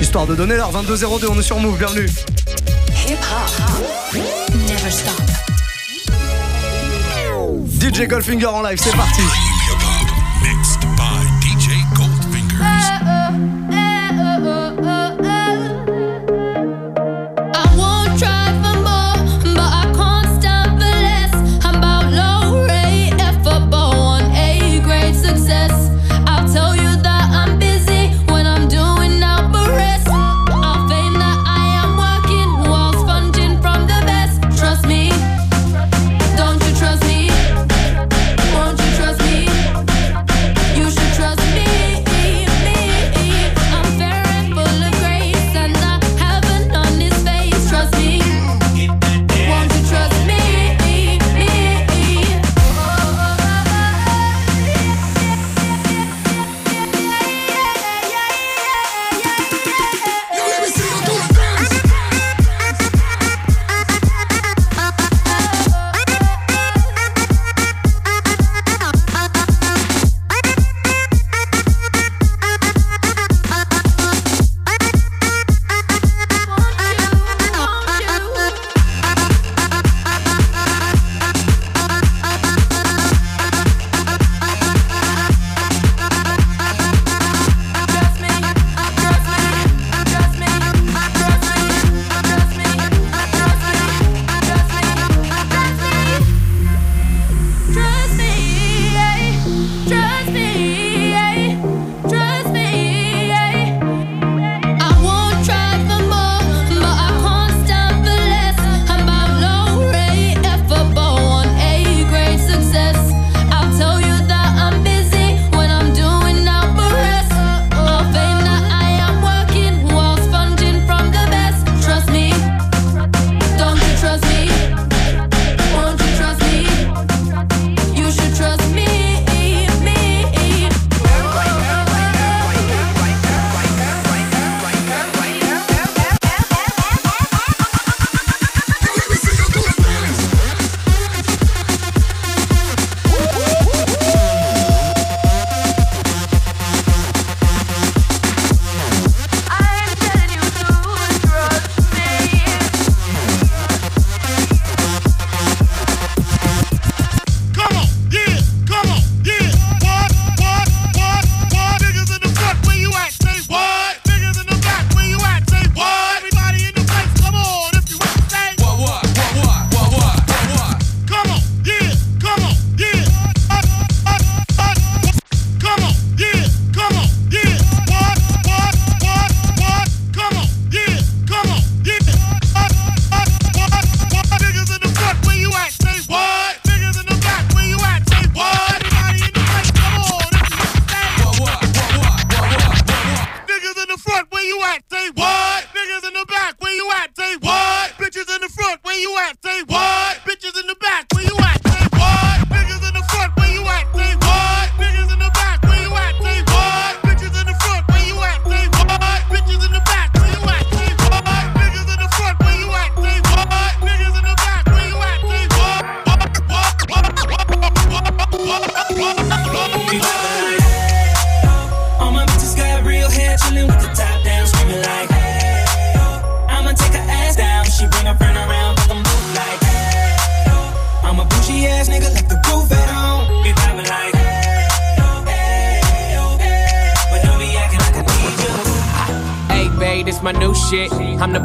[0.00, 2.08] Histoire de donner l'heure 22.02, on est sur Move, bienvenue.
[7.80, 9.22] DJ Goldfinger en live, c'est parti.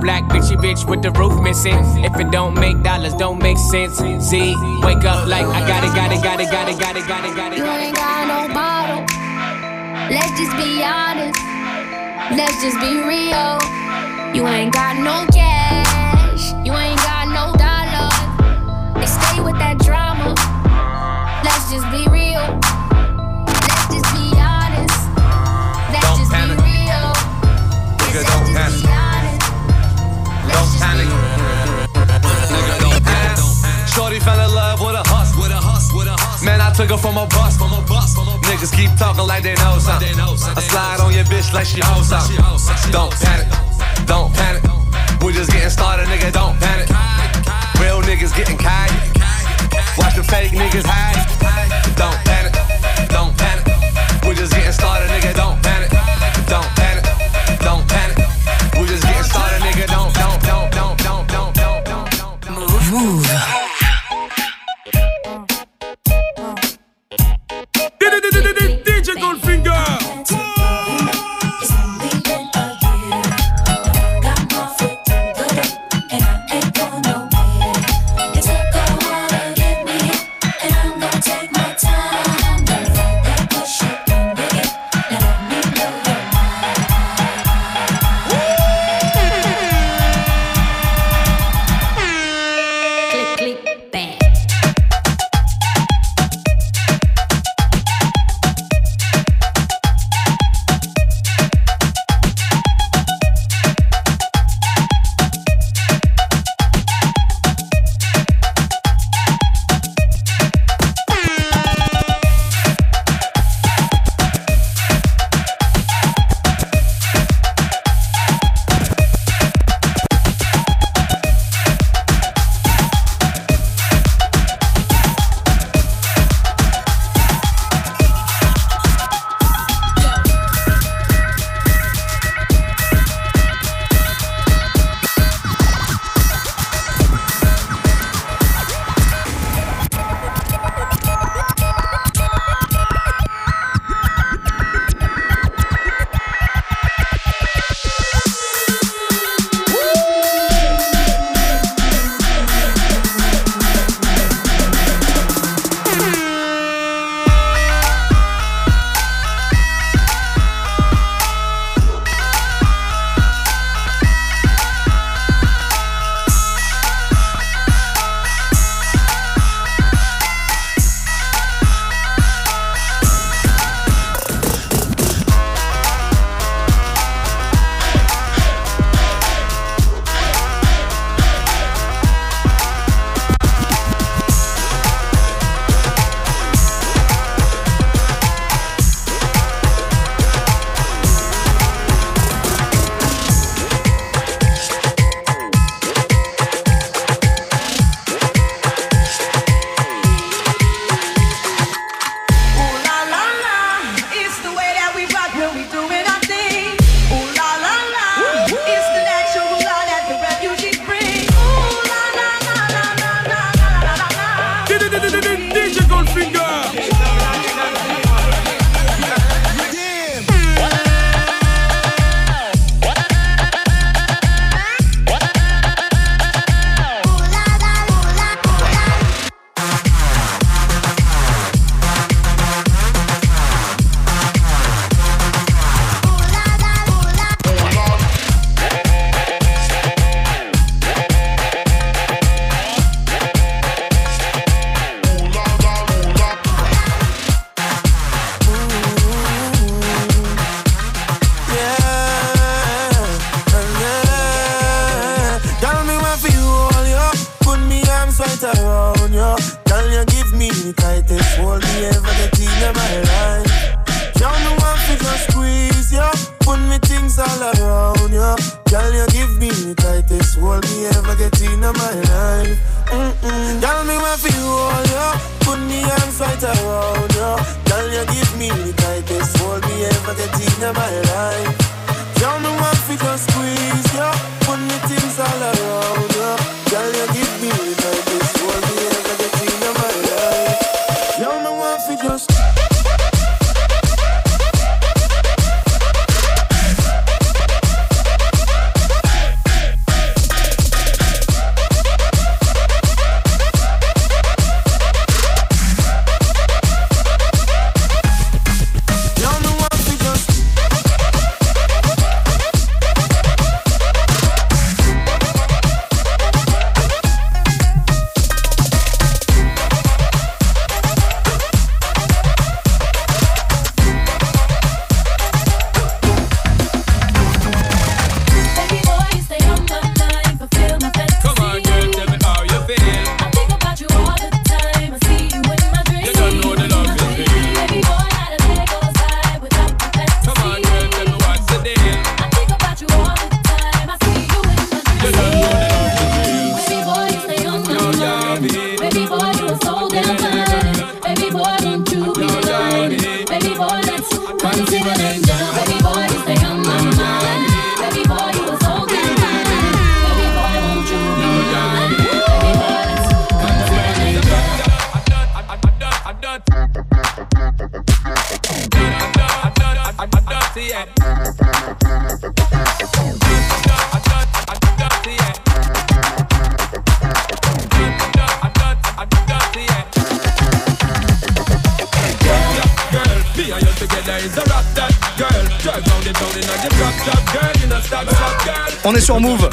[0.01, 1.77] black bitchy bitch with the roof missing.
[2.03, 3.97] If it don't make dollars, don't make sense.
[3.97, 7.07] Z, wake up like I got it, got it, got it, got it, got it,
[7.07, 7.57] got it, got it.
[7.59, 9.05] You ain't got no bottle.
[10.09, 11.39] Let's just be honest.
[12.35, 13.61] Let's just be real.
[14.33, 16.51] You ain't got no cash.
[16.65, 18.09] You ain't got no dollar.
[18.99, 20.33] They stay with that drama.
[21.43, 22.10] Let's just be
[34.21, 36.43] fell in love with a hus, with a hus, with a hus.
[36.43, 38.47] Man, I took her from a bus, from a bus, from a bus.
[38.49, 40.13] Niggas keep talking like they know something.
[40.17, 42.37] I slide on your bitch like she hoes something.
[42.91, 43.47] Don't panic,
[44.05, 44.63] don't panic.
[45.23, 46.31] We just getting started, nigga.
[46.31, 46.89] Don't panic.
[47.81, 48.93] Real niggas getting kite.
[49.97, 51.17] Watch the fake niggas hide.
[51.97, 52.15] Don't.
[52.25, 52.30] Panic.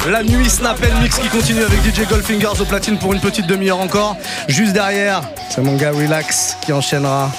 [0.07, 3.47] La nuit Snap and Mix qui continue avec DJ Goldfingers au platine pour une petite
[3.47, 4.15] demi-heure encore.
[4.47, 5.21] Juste derrière,
[5.53, 7.31] c'est mon gars Relax qui enchaînera.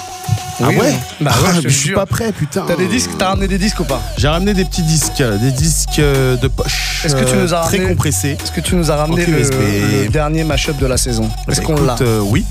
[0.63, 1.95] Ah Oui, ouais Bah Ah, ouais, je suis jure.
[1.97, 2.63] pas prêt, putain.
[2.67, 5.51] T'as des disques, t'as ramené des disques ou pas J'ai ramené des petits disques, des
[5.51, 7.01] disques euh, de poche.
[7.03, 8.37] Est-ce que tu euh, nous as Très ramené- compressés.
[8.41, 11.29] Est-ce que tu nous as ramené le, dernier mashup de la saison?
[11.49, 11.95] Est-ce Bah, qu'on écoute, l'a?
[12.05, 12.45] euh, Oui,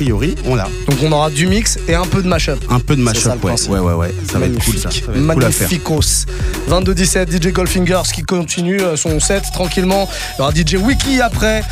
[0.00, 0.66] priori, on l'a.
[0.88, 2.58] Donc on aura du mix et un peu de mashup.
[2.70, 3.52] Un peu de mashup, ouais.
[3.68, 4.14] ouais, ouais, ouais.
[4.32, 4.90] Ça va être cool, ça.
[4.90, 5.68] Ça va être cool à faire.
[5.68, 6.24] Magnificos.
[6.70, 10.08] 22-17, DJ Goldfingers qui continue euh, son set tranquillement.
[10.34, 11.62] Il y aura DJ Wiki après.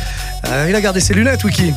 [0.47, 1.73] Euh, il a gardé ses lunettes, Wiki.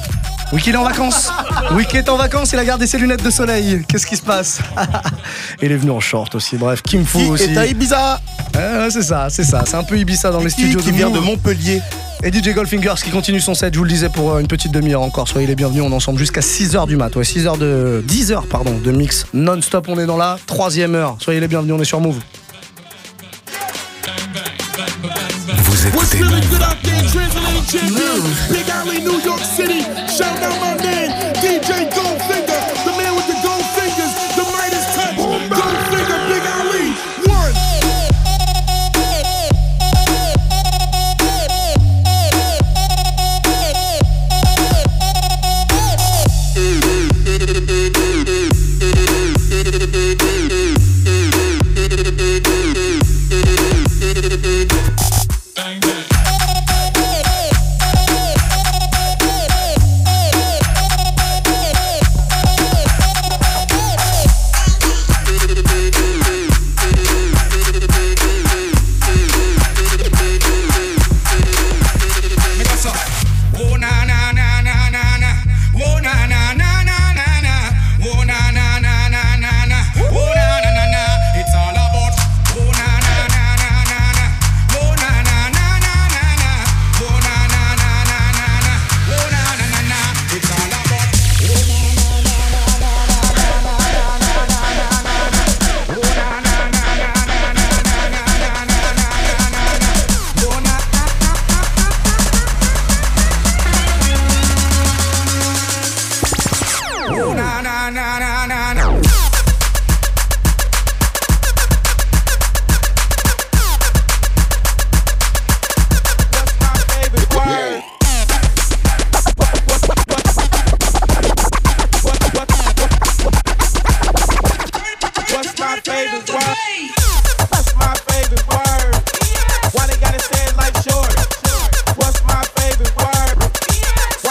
[0.52, 1.30] Wiki est en vacances.
[1.72, 3.82] Wiki est en vacances, il a gardé ses lunettes de soleil.
[3.88, 4.60] Qu'est-ce qui se passe?
[5.62, 6.56] Il est venu en short aussi.
[6.56, 7.44] Bref, Kim Fu aussi.
[7.44, 8.20] est à Ibiza
[8.56, 9.64] Euh, c'est ça, c'est ça.
[9.66, 11.18] C'est un peu Ibiza dans les studios qui de vient de.
[11.18, 11.80] Montpellier.
[12.24, 14.70] Et DJ Goldfingers qui continue son set, je vous le disais, pour euh, une petite
[14.70, 15.26] demi-heure encore.
[15.26, 17.14] Soyez les bienvenus, on est ensemble jusqu'à 6h du mat.
[17.16, 18.04] Ouais, 6h de.
[18.06, 19.86] 10h, pardon, de mix non-stop.
[19.88, 21.16] On est dans la troisième heure.
[21.18, 22.20] Soyez les bienvenus, on est sur Move.
[25.56, 26.62] Vous What's écoutez really good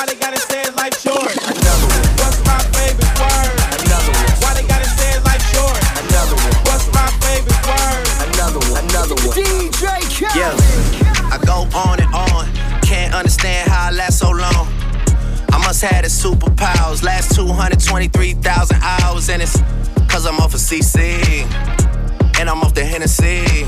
[0.01, 1.21] Why they gotta say it like short?
[1.21, 3.53] What's my favorite word?
[4.41, 5.77] Why they gotta say it like short?
[6.65, 8.09] What's my favorite word?
[10.33, 10.57] Yeah,
[11.29, 12.49] I go on and on.
[12.81, 14.65] Can't understand how I last so long.
[15.53, 17.03] I must have the superpowers.
[17.03, 19.61] Last 223,000 hours, and it's
[20.09, 21.45] cause I'm off of CC.
[22.39, 23.67] And I'm off the Hennessy.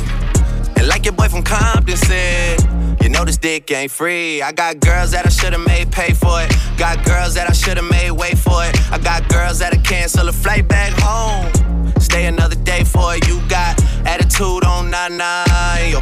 [0.78, 2.60] And like your boy from Compton said,
[3.04, 4.42] you know this dick ain't free.
[4.42, 6.52] I got girls that I should've made pay for it.
[6.78, 8.74] Got girls that I should've made wait for it.
[8.92, 11.52] I got girls that'll cancel a flight back home.
[12.00, 13.28] Stay another day for it.
[13.28, 16.00] You got attitude on nine yo.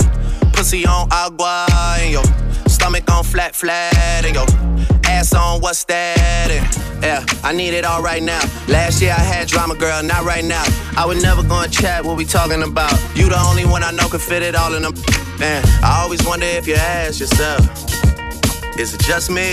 [0.54, 1.66] Pussy on agua,
[2.08, 2.22] yo.
[2.68, 4.71] Stomach on flat, flat, and yo.
[5.12, 6.50] Ass on what's that?
[6.50, 8.42] And, yeah, I need it all right now.
[8.68, 10.64] Last year I had drama, girl, not right now.
[10.98, 12.94] I would never go and chat what we talking about.
[13.16, 14.94] You the only one I know can fit it all in them.
[15.40, 17.62] Man, I always wonder if you ask yourself,
[18.80, 19.52] is it just me?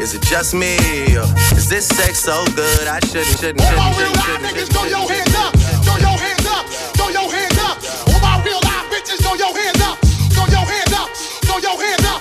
[0.00, 0.76] Is it just me?
[1.16, 2.88] Or is this sex so good?
[2.88, 4.56] I shouldn't, shouldn't, All my shouldn't, real shouldn't, shouldn't.
[4.56, 5.52] niggas, throw your hands up.
[5.84, 6.64] Throw your hands up.
[6.96, 7.76] Throw your hands up.
[8.08, 9.96] All my real life bitches, throw your hands up.
[10.34, 11.08] Throw your hands up.
[11.46, 12.20] Throw your hands up.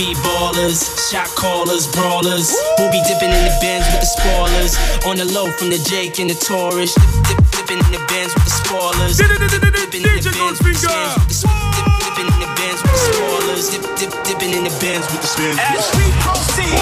[0.00, 0.80] Wanna be ballers,
[1.12, 2.56] shot callers, brawlers.
[2.78, 4.72] Who be dipping in the bins with the spoilers?
[5.04, 6.94] On the low from the Jake and the Taurus.
[6.94, 9.18] Dip, dip, dipping in the bins with the spoilers.
[9.20, 11.12] Dip, dip, dipping in the bins with the skins.
[11.20, 13.64] With the, sp- dip, dipping in the bins with the spoilers.
[13.68, 15.60] Dip, dip, dipping in the bins with the spins.
[15.60, 16.80] As we proceed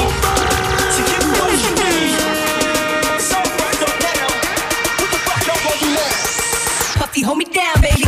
[0.95, 2.23] to get what you need.
[3.19, 4.31] So first up now,
[4.95, 7.03] what the fuck y'all gonna do?
[7.03, 8.08] Puffy, hold me down, baby.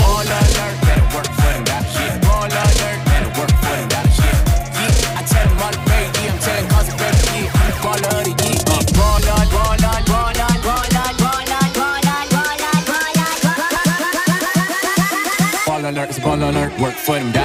[16.53, 17.40] doing work for them.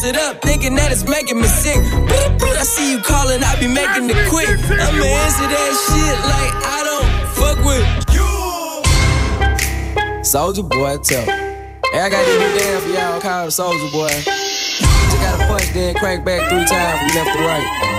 [0.00, 1.76] mess it up, thinking that it's making me sick.
[1.76, 4.48] I see you calling, I be making it quick.
[4.48, 7.86] I'ma answer that shit like I don't fuck with
[10.16, 10.24] you.
[10.24, 11.24] Soldier boy, tell.
[11.24, 14.08] Hey, I got this new damn for y'all called Soldier Boy.
[14.08, 17.89] Just gotta punch, then crank back three times from left to right.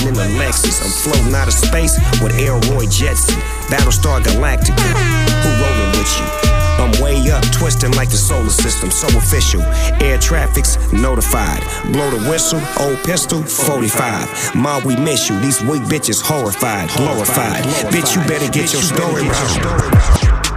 [0.00, 0.82] Riding in a Lexus.
[0.82, 3.36] I'm floating out of space with Elroy Jetson.
[3.68, 4.80] Battlestar Galactica.
[5.42, 6.50] Who rolling with you?
[6.80, 9.62] I'm way up, twisting like the solar system, so official.
[10.00, 11.60] Air traffic's notified.
[11.92, 14.54] Blow the whistle, old pistol, 45.
[14.54, 15.38] Ma, we miss you.
[15.40, 17.64] These weak bitches horrified, glorified.
[17.92, 20.50] Bitch, you better get your story right.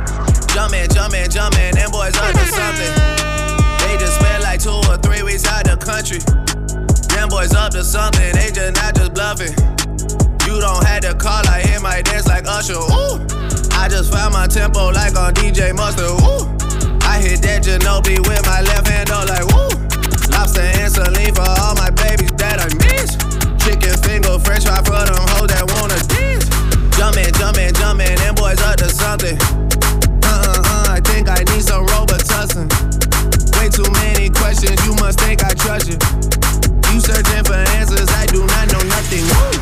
[0.53, 2.93] Jumpin', jumpin', jumpin', them boys to something.
[3.83, 6.19] They just spent like two or three weeks out the country.
[7.33, 9.57] Boys up to something, they just not just bluffing.
[10.45, 12.77] You don't have to call, I hit my dance like Usher.
[12.77, 13.17] Ooh,
[13.73, 16.13] I just found my tempo like on DJ Mustard.
[16.13, 16.45] Ooh,
[17.01, 19.65] I hit that Ginobili with my left hand, up like woo.
[20.29, 23.17] Lobster and saline for all my babies that I miss.
[23.65, 26.45] Chicken finger, French fry for them hoes that wanna dance.
[27.01, 29.41] Jumpin', jumpin', jumpin', them boys up to something.
[30.21, 32.69] Uh-uh-uh, I think I need some Robitussin.
[33.57, 35.97] Way too many questions, you must think I trust you.
[37.03, 39.52] Searching for answers, I do not know nothing.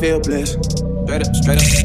[0.00, 0.78] feel blessed.
[1.06, 1.75] Straight up, straight up.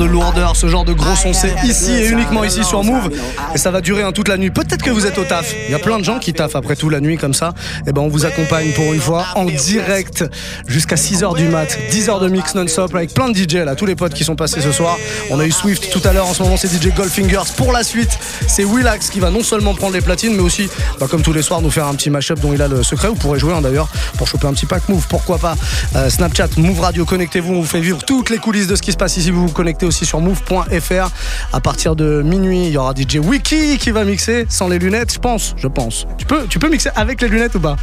[0.00, 3.08] de lourdeur ce genre de gros son, c'est ici et uniquement ici sur Move.
[3.54, 4.50] Et ça va durer hein, toute la nuit.
[4.50, 5.54] Peut-être que vous êtes au taf.
[5.66, 7.54] Il y a plein de gens qui taffent après tout la nuit comme ça.
[7.86, 10.22] Et ben on vous accompagne pour une fois en direct
[10.66, 11.78] jusqu'à 6h du mat.
[11.90, 14.60] 10h de mix non-stop avec plein de DJ là, tous les potes qui sont passés
[14.60, 14.98] ce soir.
[15.30, 17.54] On a eu Swift tout à l'heure, en ce moment c'est DJ Goldfingers.
[17.56, 20.68] Pour la suite, c'est Willax qui va non seulement prendre les platines, mais aussi,
[20.98, 23.08] bah, comme tous les soirs, nous faire un petit mashup dont il a le secret.
[23.08, 25.56] Vous pourrez jouer hein, d'ailleurs pour choper un petit pack Move, pourquoi pas.
[25.96, 28.92] Euh, Snapchat, Move Radio, connectez-vous, on vous fait vivre toutes les coulisses de ce qui
[28.92, 29.30] se passe ici.
[29.30, 30.20] Vous vous connectez aussi sur
[30.50, 31.10] move.fr.
[31.52, 35.12] À partir de minuit, il y aura DJ Wiki qui va mixer sans les lunettes,
[35.14, 36.06] je pense, je pense.
[36.18, 37.76] Tu peux, tu peux mixer avec les lunettes ou pas?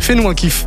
[0.00, 0.66] Fais-nous un kiff.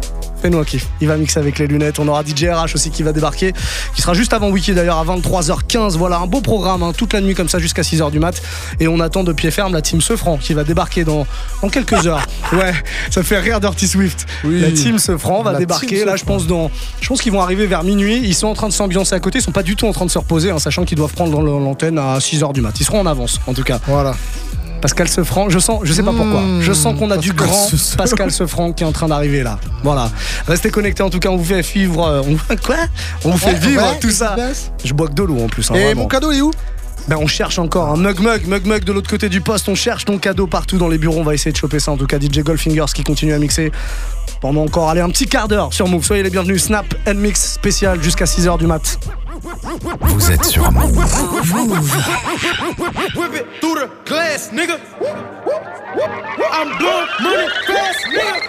[1.02, 2.00] Il va mixer avec les lunettes.
[2.00, 3.54] On aura DJ RH aussi qui va débarquer,
[3.96, 5.98] qui sera juste avant Wiki d'ailleurs à 23h15.
[5.98, 8.42] Voilà un beau programme, hein, toute la nuit comme ça jusqu'à 6h du mat.
[8.80, 11.26] Et on attend de pied ferme la team Sefran qui va débarquer dans,
[11.62, 12.26] dans quelques heures.
[12.54, 12.74] Ouais,
[13.12, 14.26] ça fait rire Dirty Swift.
[14.46, 14.62] Oui.
[14.62, 16.06] La team Sefran va La débarquer.
[16.06, 18.22] Là, je pense dans, je pense qu'ils vont arriver vers minuit.
[18.24, 19.40] Ils sont en train de s'ambiancer à côté.
[19.40, 21.42] Ils sont pas du tout en train de se reposer, hein, sachant qu'ils doivent prendre
[21.42, 22.74] l'antenne à 6h du mat.
[22.80, 23.80] Ils seront en avance, en tout cas.
[23.86, 24.16] Voilà.
[24.82, 26.42] Pascal Sefranc, je sens, je sais pas pourquoi.
[26.62, 27.98] Je sens qu'on a du grand Sefranc.
[27.98, 29.60] Pascal Sefranc qui est en train d'arriver là.
[29.84, 30.10] Voilà.
[30.48, 32.06] Restez connectés en tout cas, on vous fait vivre.
[32.06, 32.76] euh, On, quoi?
[33.26, 34.36] On vous fait vivre ouais, tout ça.
[34.84, 35.70] Je bois que de l'eau en plus.
[35.72, 36.02] hein, Et vraiment.
[36.04, 36.52] mon cadeau est où?
[37.08, 39.70] Ben, on cherche encore un mug mug, mug mug de l'autre côté du poste.
[39.70, 41.20] On cherche ton cadeau partout dans les bureaux.
[41.20, 41.92] On va essayer de choper ça.
[41.92, 43.72] En tout cas, DJ Goldfingers qui continue à mixer
[44.42, 46.04] pendant encore allez, un petit quart d'heure sur Move.
[46.06, 46.64] Soyez les bienvenus.
[46.66, 49.00] Snap and Mix spécial jusqu'à 6h du mat.
[49.42, 50.98] Vous êtes sur Mouv'.
[53.16, 54.80] Whip it through the glass, nigga.
[56.52, 58.42] I'm blowing money fast, nigga.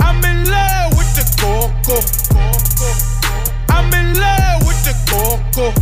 [0.00, 2.00] I'm in love with the coco.
[3.68, 5.72] I'm in love with the coco.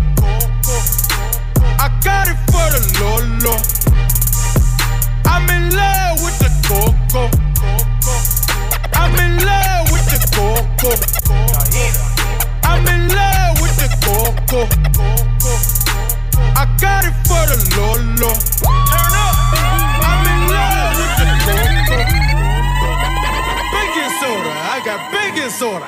[1.79, 3.57] I got it for the lolo.
[5.25, 7.31] I'm in love with the coco.
[25.37, 25.87] Baking soda.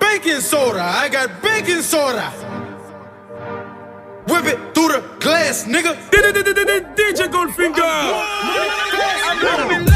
[0.00, 2.30] Baking soda, I got baking soda.
[4.28, 5.94] Whip it through the glass, nigga.
[6.96, 7.82] DJ Goldfinger.
[9.28, 9.95] I'm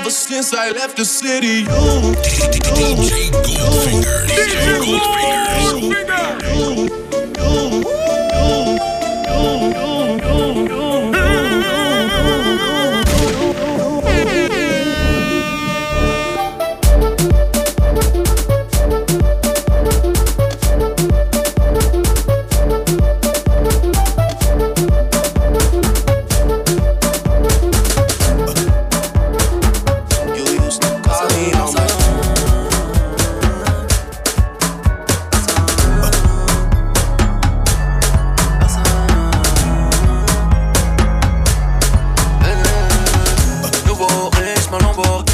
[0.00, 4.80] Ever since I left the city, you, DJ Goldfinger, DJ
[5.76, 7.09] Goldfinger,
[44.10, 45.29] Lamborghini, ma Lamborghini.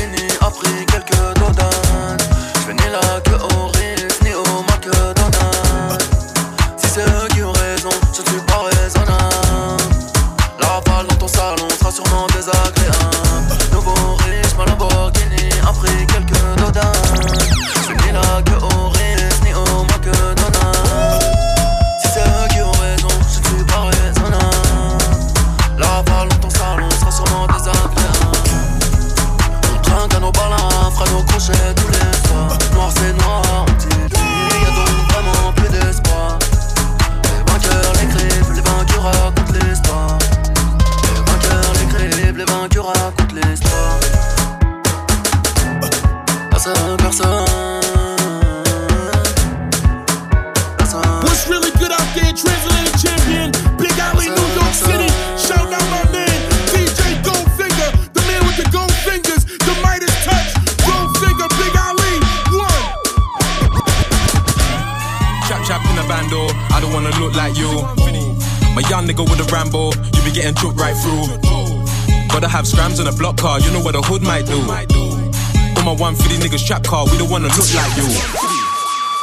[72.36, 74.60] Gotta have scrams on a block car, you know what the hood might do.
[74.60, 78.12] All my 150 niggas trap car, we don't wanna look like you.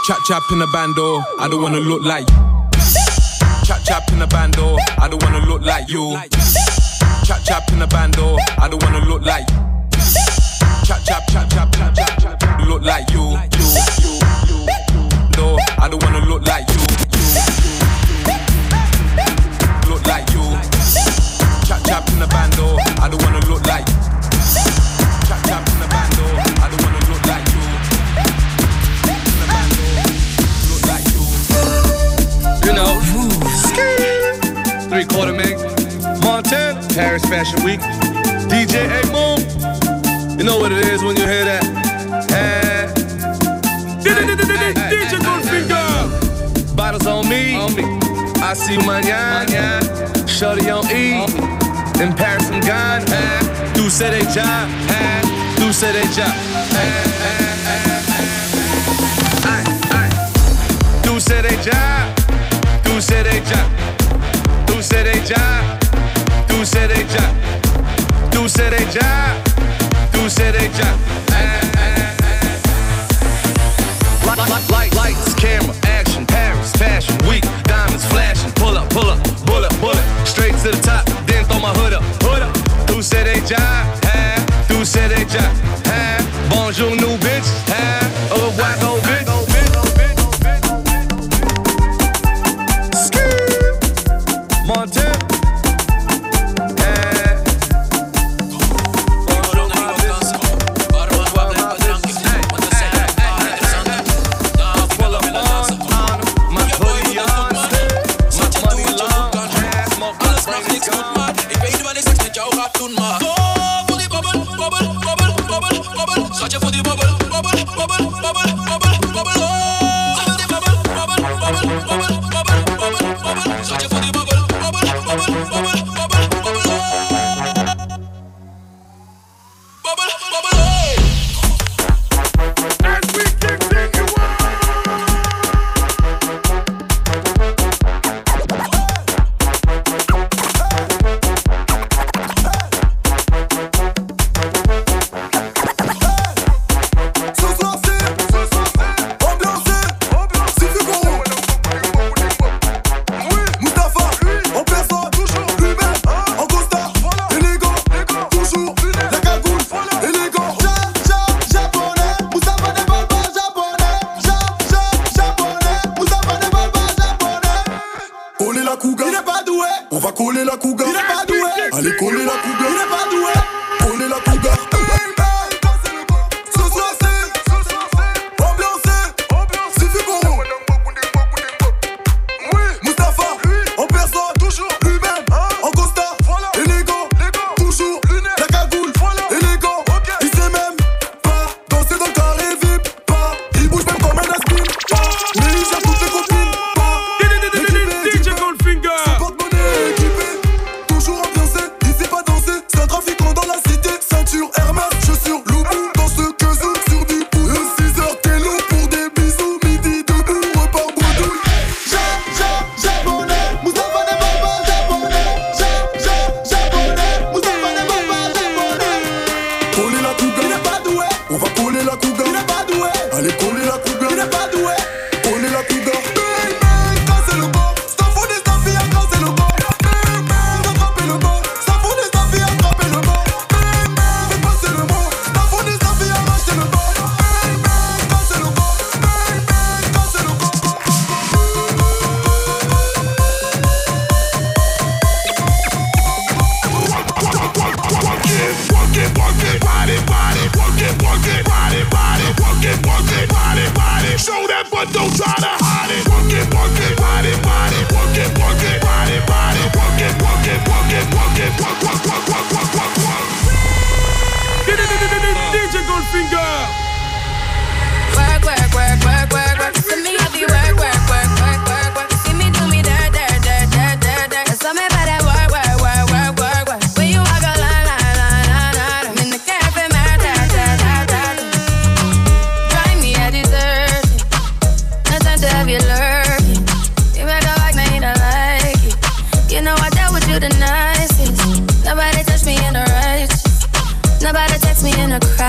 [0.07, 2.35] Chap chap in the bando, I don't wanna look like you.
[3.69, 6.17] Chap chap in the bando, I don't wanna look like you.
[7.23, 9.61] Chap chap in the bando, I don't wanna look like you.
[10.81, 13.37] Chap chap chap chap chap chap chap look like you.
[15.37, 16.81] No, I don't wanna look like you.
[19.85, 21.12] Look like you
[21.93, 22.27] in the.
[23.01, 23.93] I don't wanna look like you.
[23.93, 25.87] In the.
[26.57, 27.61] I don't wanna look like you.
[29.13, 29.57] In the
[30.69, 31.21] look like you.
[32.65, 32.97] You know,
[34.89, 35.61] three quarter mix.
[36.23, 37.79] Montana, Paris Fashion Week.
[38.49, 39.39] DJ A Boom.
[40.37, 41.63] You know what it is when you hear that.
[44.01, 46.75] DJ Goldfinger.
[46.75, 47.55] Bottles on me.
[47.55, 47.83] On me.
[48.41, 49.79] I see mañana.
[50.27, 51.21] Shorty on E.
[51.21, 51.52] On me.
[52.01, 53.05] In Paris, I'm gone.
[53.73, 54.69] Do say they job.
[55.57, 56.33] Do say they job.
[61.03, 62.17] Do say they job.
[62.83, 63.71] Do say they job.
[64.67, 65.72] Do say they job.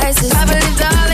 [0.04, 0.34] Crisis.
[0.34, 1.13] I believed all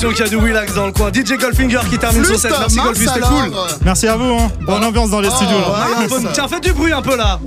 [0.00, 1.10] Qu'il y a du Willax dans le coin.
[1.12, 2.50] DJ Goldfinger qui termine son set.
[2.58, 3.52] Merci Goldfinger, c'était cool.
[3.84, 4.48] Merci à vous, hein.
[4.62, 5.56] bonne ambiance dans les studios.
[5.58, 7.38] Ouais, un peu- Tiens, faites du bruit un peu là.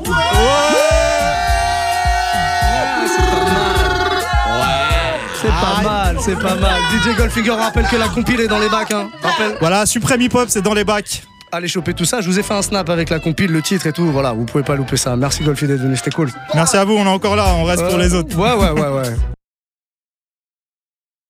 [5.42, 6.80] C'est pas mal, c'est pas mal.
[6.92, 8.92] DJ Goldfinger rappelle que la compile est dans les bacs.
[8.94, 9.10] Hein.
[9.22, 9.58] Rappelle.
[9.60, 11.24] Voilà, Supreme Hip Hop, c'est dans les bacs.
[11.52, 12.22] Allez choper tout ça.
[12.22, 14.06] Je vous ai fait un snap avec la compile, le titre et tout.
[14.06, 15.16] Voilà, vous pouvez pas louper ça.
[15.16, 16.30] Merci Goldfinger d'être venu, c'était cool.
[16.54, 18.38] Merci à vous, on est encore là, on reste pour les autres.
[18.38, 19.16] Ouais, ouais, ouais, ouais.